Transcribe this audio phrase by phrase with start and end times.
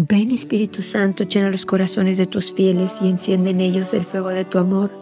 [0.00, 4.28] Ven Espíritu Santo, llena los corazones de tus fieles y enciende en ellos el fuego
[4.28, 4.92] de tu amor.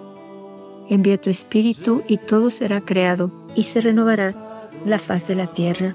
[0.89, 4.35] Envía tu Espíritu y todo será creado y se renovará
[4.87, 5.95] la faz de la tierra.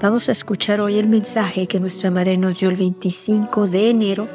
[0.00, 4.28] Vamos a escuchar hoy el mensaje que nuestra madre nos dio el 25 de enero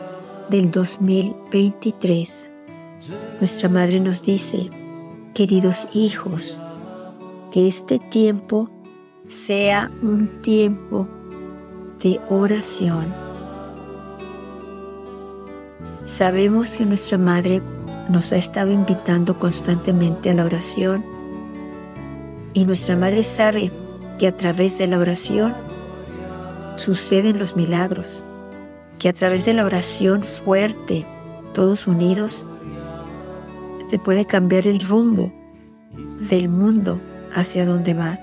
[0.50, 2.52] del 2023.
[3.40, 4.70] Nuestra madre nos dice,
[5.34, 6.60] queridos hijos,
[7.54, 8.70] que este tiempo
[9.30, 11.08] sea un tiempo
[12.02, 13.14] de oración.
[16.06, 17.62] Sabemos que nuestra Madre
[18.10, 21.04] nos ha estado invitando constantemente a la oración
[22.54, 23.72] y nuestra Madre sabe
[24.18, 25.54] que a través de la oración
[26.76, 28.24] suceden los milagros,
[29.00, 31.06] que a través de la oración fuerte,
[31.54, 32.46] todos unidos,
[33.88, 35.32] se puede cambiar el rumbo
[36.30, 37.00] del mundo
[37.36, 38.20] hacia donde va.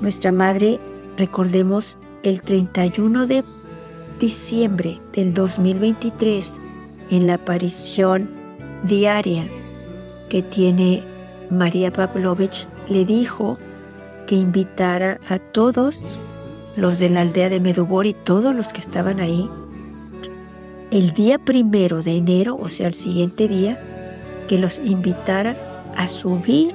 [0.00, 0.80] Nuestra Madre,
[1.16, 3.44] recordemos, el 31 de
[4.18, 6.52] diciembre del 2023
[7.10, 8.30] en la aparición
[8.84, 9.46] diaria
[10.28, 11.02] que tiene
[11.50, 13.58] María Pavlovich, le dijo
[14.26, 16.20] que invitara a todos
[16.76, 19.48] los de la aldea de Medubor y todos los que estaban ahí
[20.90, 23.80] el día primero de enero, o sea, el siguiente día,
[24.48, 25.56] que los invitara
[25.96, 26.72] a subir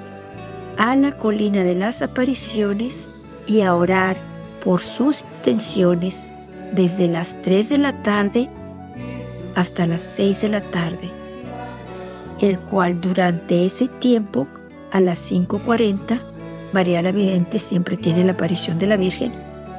[0.78, 3.10] a la colina de las apariciones
[3.46, 4.35] y a orar
[4.66, 6.28] por sus intenciones
[6.74, 8.50] desde las 3 de la tarde
[9.56, 11.12] hasta las 6 de la tarde,
[12.42, 14.48] el cual durante ese tiempo,
[14.92, 16.20] a las 5.40,
[16.74, 19.32] María la Vidente siempre tiene la aparición de la Virgen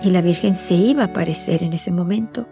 [0.03, 2.47] y la Virgen se iba a aparecer en ese momento.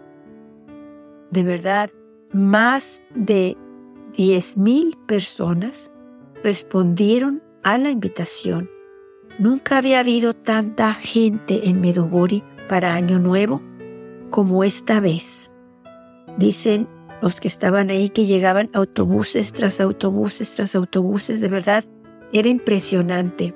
[1.31, 1.89] De verdad,
[2.31, 3.57] más de
[4.17, 5.91] 10.000 personas
[6.43, 8.69] respondieron a la invitación
[9.37, 13.61] Nunca había habido tanta gente en Medobori para Año Nuevo
[14.29, 15.51] como esta vez.
[16.37, 16.87] Dicen
[17.21, 21.83] los que estaban ahí que llegaban autobuses tras autobuses tras autobuses, de verdad,
[22.31, 23.53] era impresionante.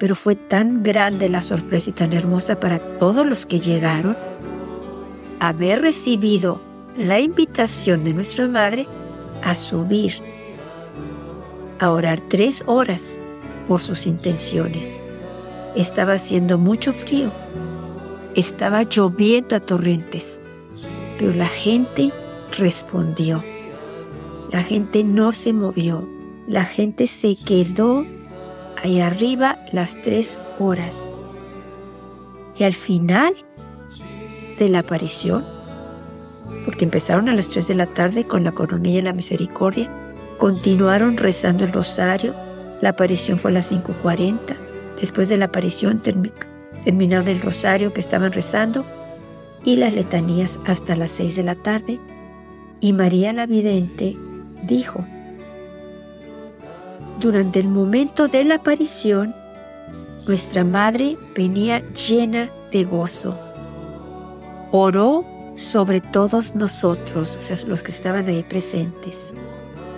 [0.00, 4.16] Pero fue tan grande la sorpresa y tan hermosa para todos los que llegaron
[5.38, 6.60] haber recibido
[6.96, 8.88] la invitación de nuestra madre
[9.44, 10.14] a subir,
[11.78, 13.20] a orar tres horas
[13.68, 15.02] por sus intenciones.
[15.74, 17.30] Estaba haciendo mucho frío,
[18.34, 20.40] estaba lloviendo a torrentes,
[21.18, 22.12] pero la gente
[22.56, 23.42] respondió.
[24.50, 26.08] La gente no se movió,
[26.46, 28.04] la gente se quedó
[28.82, 31.10] ahí arriba las tres horas.
[32.56, 33.34] Y al final
[34.58, 35.44] de la aparición,
[36.64, 39.90] porque empezaron a las tres de la tarde con la coronilla y la misericordia,
[40.38, 42.34] continuaron rezando el rosario
[42.80, 44.56] la aparición fue a las 5.40.
[45.00, 48.84] Después de la aparición terminaron el rosario que estaban rezando
[49.64, 51.98] y las letanías hasta las 6 de la tarde.
[52.80, 54.16] Y María la Vidente
[54.64, 55.04] dijo,
[57.20, 59.34] durante el momento de la aparición,
[60.26, 63.38] nuestra madre venía llena de gozo.
[64.72, 65.24] Oró
[65.54, 69.32] sobre todos nosotros, o sea, los que estaban ahí presentes.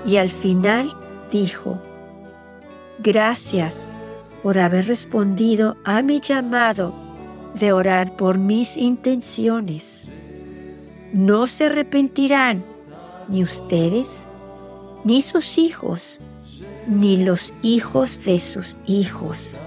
[0.06, 0.92] Y al final
[1.32, 1.80] dijo,
[2.98, 3.94] Gracias
[4.42, 6.94] por haber respondido a mi llamado
[7.54, 10.06] de orar por mis intenciones.
[11.12, 12.64] No se arrepentirán
[13.28, 14.26] ni ustedes,
[15.04, 16.20] ni sus hijos,
[16.86, 19.60] ni los hijos de sus hijos.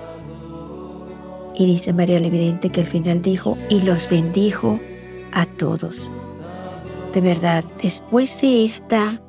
[1.56, 4.80] Y dice María Levidente que al final dijo, y los bendijo
[5.32, 6.10] a todos.
[7.14, 9.22] De verdad, después de esta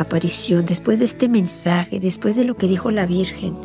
[0.00, 3.56] aparición, después de este mensaje, después de lo que dijo la Virgen,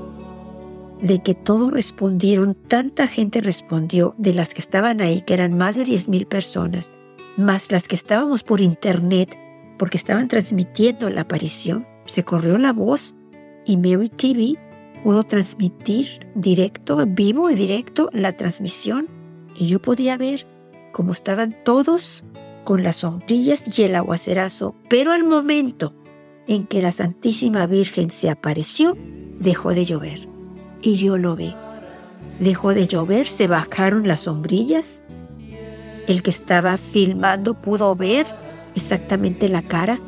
[1.02, 5.76] de que todos respondieron, tanta gente respondió, de las que estaban ahí, que eran más
[5.76, 6.92] de 10.000 personas,
[7.38, 9.38] más las que estábamos por internet,
[9.78, 13.16] porque estaban transmitiendo la aparición, se corrió la voz
[13.66, 14.58] y Mary TV
[15.04, 19.08] pudo transmitir directo, vivo y directo la transmisión
[19.58, 20.48] y yo podía ver
[20.92, 22.24] cómo estaban todos
[22.64, 25.94] con las sombrillas y el aguacerazo, pero al momento
[26.48, 28.98] en que la Santísima Virgen se apareció,
[29.40, 30.28] dejó de llover.
[30.82, 31.54] Y yo lo vi.
[32.40, 35.04] Dejó de llover, se bajaron las sombrillas.
[36.08, 38.28] El que estaba filmando pudo ver
[38.76, 40.00] exactamente la cara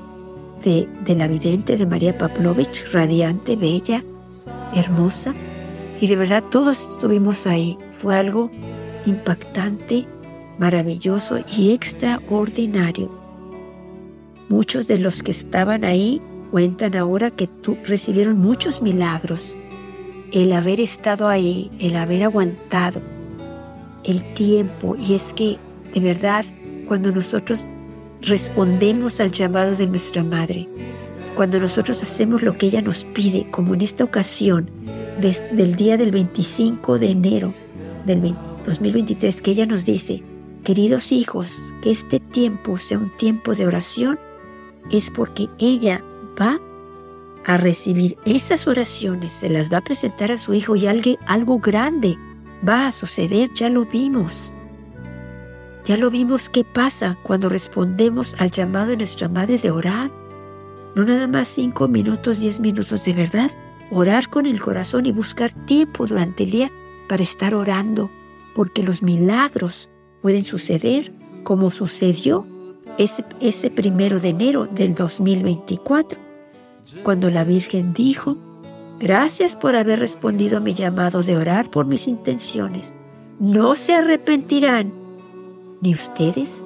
[0.64, 4.04] de, de la vidente de María Pavlovich, radiante, bella,
[4.76, 5.34] hermosa.
[6.00, 7.78] Y de verdad todos estuvimos ahí.
[7.94, 8.52] Fue algo
[9.06, 10.06] impactante,
[10.60, 13.10] maravilloso y extraordinario.
[14.50, 16.22] Muchos de los que estaban ahí
[16.52, 19.56] cuentan ahora que tú recibieron muchos milagros.
[20.32, 23.02] El haber estado ahí, el haber aguantado,
[24.04, 25.58] el tiempo y es que
[25.94, 26.46] de verdad
[26.88, 27.68] cuando nosotros
[28.22, 30.68] respondemos al llamado de nuestra madre,
[31.36, 34.70] cuando nosotros hacemos lo que ella nos pide, como en esta ocasión,
[35.22, 37.54] desde el día del 25 de enero
[38.06, 38.36] del
[38.66, 40.24] 2023, que ella nos dice,
[40.64, 44.18] queridos hijos, que este tiempo sea un tiempo de oración,
[44.92, 46.02] es porque ella
[46.40, 46.60] va
[47.46, 51.60] a recibir esas oraciones, se las va a presentar a su hijo y algo, algo
[51.60, 52.18] grande
[52.68, 54.54] va a suceder, ya lo vimos.
[55.86, 60.12] Ya lo vimos qué pasa cuando respondemos al llamado de nuestra madre de orar.
[60.96, 63.52] No nada más cinco minutos, diez minutos, de verdad.
[63.90, 66.72] Orar con el corazón y buscar tiempo durante el día
[67.08, 68.12] para estar orando,
[68.54, 69.90] porque los milagros
[70.22, 71.14] pueden suceder
[71.44, 72.46] como sucedió
[72.98, 76.20] ese, ese primero de enero del 2024,
[77.04, 78.38] cuando la Virgen dijo,
[79.00, 82.94] gracias por haber respondido a mi llamado de orar por mis intenciones.
[83.40, 84.94] No se arrepentirán
[85.82, 86.66] ni ustedes,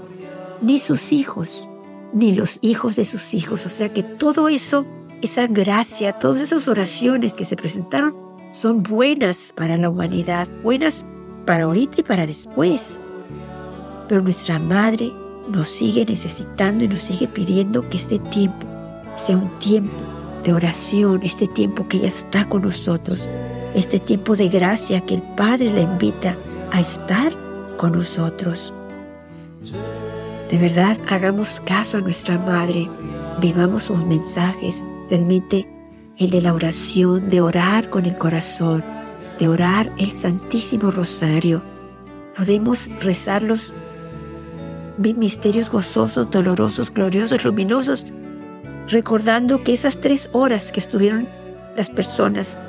[0.62, 1.70] ni sus hijos,
[2.14, 3.66] ni los hijos de sus hijos.
[3.66, 4.86] O sea que todo eso,
[5.22, 8.16] esa gracia, todas esas oraciones que se presentaron
[8.54, 11.06] son buenas para la humanidad, buenas
[11.46, 12.98] para ahorita y para después.
[14.08, 15.12] Pero nuestra Madre
[15.50, 18.68] nos sigue necesitando y nos sigue pidiendo que este tiempo
[19.18, 20.11] sea un tiempo
[20.44, 23.30] de oración, este tiempo que ella está con nosotros,
[23.76, 26.36] este tiempo de gracia que el Padre la invita
[26.72, 27.34] a estar
[27.78, 28.74] con nosotros.
[30.50, 32.90] De verdad, hagamos caso a nuestra Madre,
[33.40, 35.68] vivamos sus mensajes, realmente
[36.18, 38.84] el de la oración, de orar con el corazón,
[39.40, 41.62] de orar el Santísimo Rosario.
[42.36, 43.74] Podemos rezar los
[44.98, 48.06] misterios gozosos, dolorosos, gloriosos, luminosos,
[48.92, 51.28] recordando que esas tres horas que estuvieron
[51.76, 52.60] las personas,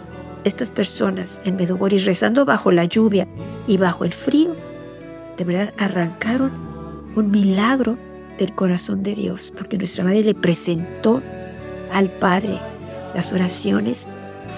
[0.44, 3.26] estas personas en Medugori rezando bajo la lluvia
[3.66, 4.54] y bajo el frío,
[5.36, 6.52] de verdad arrancaron
[7.14, 7.98] un milagro
[8.38, 11.22] del corazón de Dios, porque nuestra madre le presentó
[11.92, 12.58] al Padre
[13.14, 14.06] las oraciones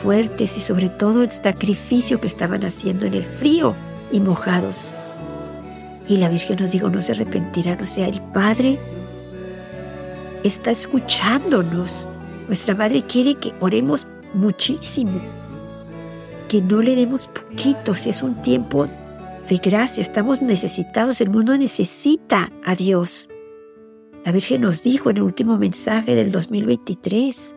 [0.02, 3.74] fuertes y sobre todo el sacrificio que estaban haciendo en el frío
[4.12, 4.94] y mojados.
[6.08, 8.78] Y la Virgen nos dijo, no se arrepentirán, o sea, el Padre
[10.44, 12.08] está escuchándonos.
[12.46, 15.20] Nuestra Madre quiere que oremos muchísimo,
[16.48, 18.86] que no le demos poquito, si es un tiempo
[19.48, 23.28] de gracia, estamos necesitados, el mundo necesita a Dios.
[24.24, 27.56] La Virgen nos dijo en el último mensaje del 2023,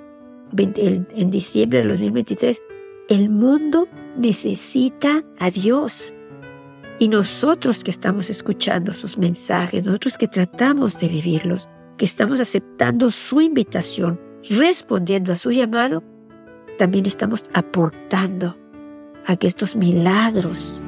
[0.57, 2.61] en diciembre del 2023,
[3.09, 3.87] el mundo
[4.17, 6.13] necesita a Dios.
[6.99, 13.11] Y nosotros que estamos escuchando sus mensajes, nosotros que tratamos de vivirlos, que estamos aceptando
[13.11, 16.03] su invitación, respondiendo a su llamado,
[16.77, 18.55] también estamos aportando
[19.25, 20.83] a que estos milagros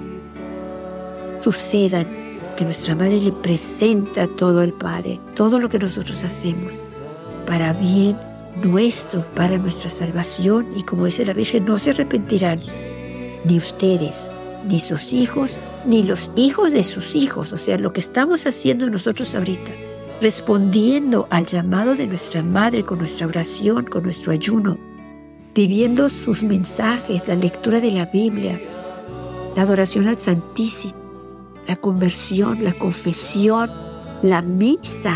[1.42, 2.08] sucedan,
[2.56, 6.82] que nuestra Madre le presenta todo al Padre, todo lo que nosotros hacemos,
[7.48, 8.18] para bien
[8.64, 12.60] nuestro, para nuestra salvación, y como dice la Virgen, no se arrepentirán,
[13.46, 14.32] ni ustedes,
[14.68, 18.90] ni sus hijos, ni los hijos de sus hijos, o sea, lo que estamos haciendo
[18.90, 19.72] nosotros ahorita,
[20.22, 24.78] respondiendo al llamado de nuestra Madre con nuestra oración, con nuestro ayuno,
[25.56, 28.60] viviendo sus mensajes, la lectura de la Biblia,
[29.56, 30.94] la adoración al Santísimo,
[31.68, 33.72] la conversión, la confesión,
[34.22, 35.16] la misa,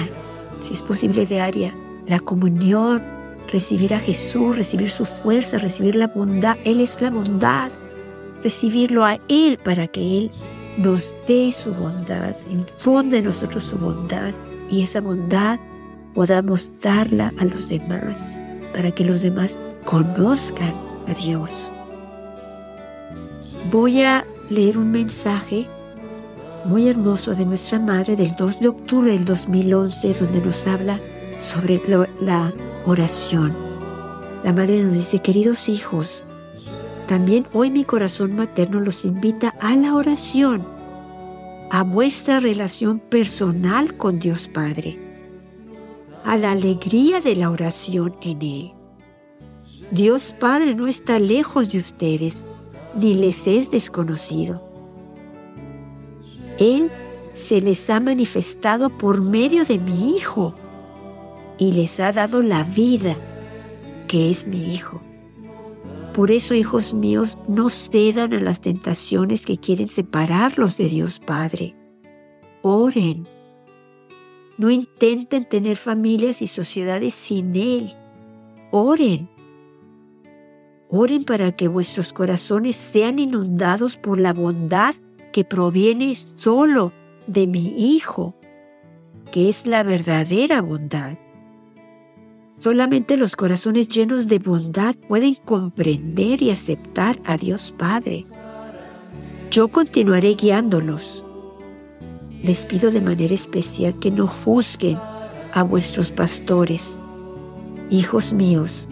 [0.61, 1.75] si es posible diaria,
[2.07, 3.03] la comunión,
[3.51, 6.57] recibir a Jesús, recibir su fuerza, recibir la bondad.
[6.63, 7.71] Él es la bondad.
[8.41, 10.31] Recibirlo a Él para que Él
[10.77, 14.33] nos dé su bondad, infunde en nosotros su bondad
[14.73, 15.59] y esa bondad
[16.15, 18.41] podamos darla a los demás
[18.73, 20.73] para que los demás conozcan
[21.07, 21.71] a Dios.
[23.71, 25.67] Voy a leer un mensaje
[26.65, 30.97] muy hermoso de nuestra madre del 2 de octubre del 2011, donde nos habla
[31.39, 31.79] sobre
[32.19, 32.51] la
[32.87, 33.55] oración.
[34.43, 36.25] La madre nos dice, queridos hijos,
[37.07, 40.65] también hoy mi corazón materno los invita a la oración,
[41.73, 44.99] a vuestra relación personal con Dios Padre,
[46.23, 48.73] a la alegría de la oración en Él.
[49.89, 52.45] Dios Padre no está lejos de ustedes,
[52.93, 54.61] ni les es desconocido.
[56.59, 56.91] Él
[57.33, 60.53] se les ha manifestado por medio de mi Hijo
[61.57, 63.15] y les ha dado la vida,
[64.07, 65.01] que es mi Hijo.
[66.13, 71.75] Por eso, hijos míos, no cedan a las tentaciones que quieren separarlos de Dios Padre.
[72.61, 73.25] Oren.
[74.59, 77.95] No intenten tener familias y sociedades sin Él.
[78.69, 79.27] Oren.
[80.87, 84.93] Oren para que vuestros corazones sean inundados por la bondad
[85.31, 86.93] que proviene solo
[87.25, 88.35] de mi Hijo,
[89.31, 91.17] que es la verdadera bondad.
[92.63, 98.23] Solamente los corazones llenos de bondad pueden comprender y aceptar a Dios Padre.
[99.51, 101.25] Yo continuaré guiándolos.
[102.41, 104.97] Les pido de manera especial que no juzguen
[105.53, 107.01] a vuestros pastores.
[107.89, 108.87] Hijos míos,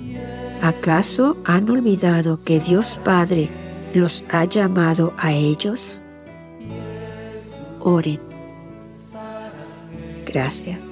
[0.61, 3.49] ¿acaso han olvidado que Dios Padre
[3.93, 6.03] los ha llamado a ellos?
[7.79, 8.19] Oren.
[10.25, 10.90] Gracias.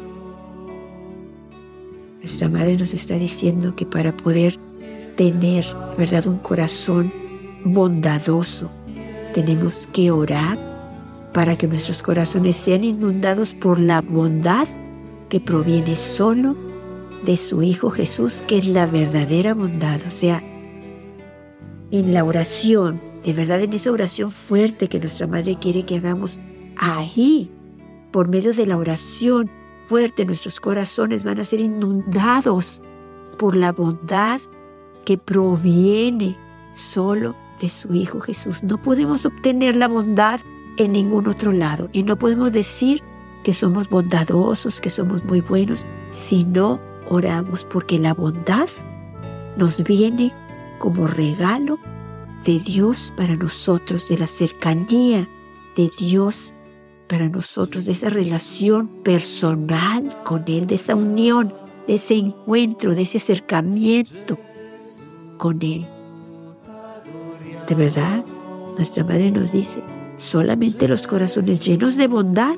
[2.19, 4.57] Nuestra Madre nos está diciendo que para poder
[5.15, 5.65] tener,
[5.97, 7.13] ¿verdad?, un corazón
[7.63, 8.69] bondadoso,
[9.33, 10.57] tenemos que orar
[11.33, 14.67] para que nuestros corazones sean inundados por la bondad
[15.29, 16.55] que proviene solo
[17.25, 20.01] de su Hijo Jesús, que es la verdadera bondad.
[20.07, 20.43] O sea,
[21.91, 26.39] en la oración, de verdad en esa oración fuerte que nuestra Madre quiere que hagamos,
[26.77, 27.49] ahí,
[28.11, 29.49] por medio de la oración
[29.89, 32.83] fuerte, nuestros corazones van a ser inundados
[33.39, 34.39] por la bondad
[35.03, 36.37] que proviene
[36.73, 38.63] solo de su Hijo Jesús.
[38.63, 40.41] No podemos obtener la bondad
[40.77, 43.01] en ningún otro lado y no podemos decir
[43.43, 46.79] que somos bondadosos, que somos muy buenos, si no
[47.09, 48.69] oramos, porque la bondad
[49.57, 50.31] nos viene
[50.77, 51.79] como regalo
[52.45, 55.27] de Dios para nosotros, de la cercanía
[55.75, 56.53] de Dios
[57.09, 61.53] para nosotros, de esa relación personal con Él, de esa unión,
[61.87, 64.37] de ese encuentro, de ese acercamiento
[65.37, 65.85] con Él.
[67.67, 68.23] De verdad,
[68.75, 69.81] nuestra Madre nos dice,
[70.17, 72.55] solamente los corazones llenos de bondad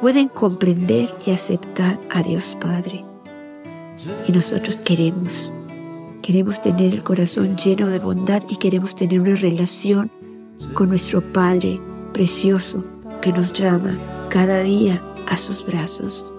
[0.00, 3.04] pueden comprender y aceptar a Dios Padre.
[4.26, 5.52] Y nosotros queremos,
[6.22, 10.10] queremos tener el corazón lleno de bondad y queremos tener una relación
[10.72, 11.78] con nuestro Padre
[12.12, 12.82] precioso
[13.24, 13.96] que nos llama
[14.28, 16.33] cada día a sus brazos.